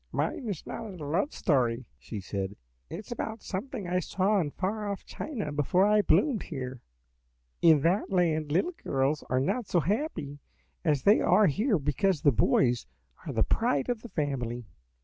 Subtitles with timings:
[0.11, 2.55] "Mine is not a love story," she said;
[2.89, 6.81] "it is about something I saw in far off China before I bloomed here.
[7.61, 10.39] "In that land little girls are not so happy
[10.83, 12.87] as they are here because the boys
[13.27, 14.65] are the pride of the family.